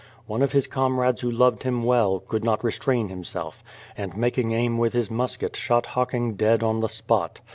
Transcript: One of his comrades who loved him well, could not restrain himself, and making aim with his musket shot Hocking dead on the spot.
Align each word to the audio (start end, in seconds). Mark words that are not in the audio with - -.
One 0.25 0.41
of 0.41 0.51
his 0.53 0.65
comrades 0.65 1.21
who 1.21 1.29
loved 1.29 1.61
him 1.61 1.83
well, 1.83 2.21
could 2.21 2.43
not 2.43 2.63
restrain 2.63 3.09
himself, 3.09 3.63
and 3.95 4.17
making 4.17 4.51
aim 4.51 4.79
with 4.79 4.93
his 4.93 5.11
musket 5.11 5.55
shot 5.55 5.85
Hocking 5.85 6.33
dead 6.33 6.63
on 6.63 6.79
the 6.79 6.89
spot. 6.89 7.39